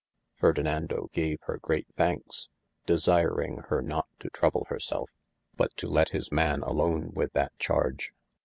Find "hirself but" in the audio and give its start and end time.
4.67-5.77